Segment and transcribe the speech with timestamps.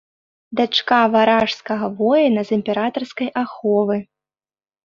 [0.59, 3.97] Дачка варажскага воіна з імператарскай аховы.